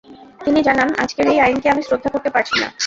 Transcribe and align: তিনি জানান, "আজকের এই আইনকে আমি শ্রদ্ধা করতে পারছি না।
তিনি 0.41 0.59
জানান, 0.63 0.89
"আজকের 0.97 1.25
এই 1.27 1.39
আইনকে 1.39 1.67
আমি 1.69 1.81
শ্রদ্ধা 1.81 2.09
করতে 2.09 2.29
পারছি 2.29 2.55
না। 2.59 2.67